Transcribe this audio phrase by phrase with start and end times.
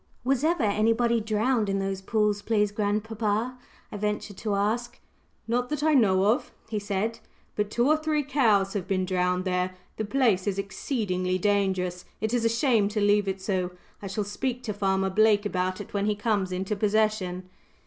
[0.23, 3.55] "Was ever anybody drowned in those pools, please, grandpapa?"
[3.91, 4.99] I ventured to ask.
[5.47, 7.19] "Not that I know of," he said;
[7.55, 9.75] "but two or three cows have been drowned there.
[9.97, 13.73] The place is exceedingly dangerous it is a shame to leave it so.
[14.01, 17.47] I shall speak to Farmer Blake about it when he comes into possession."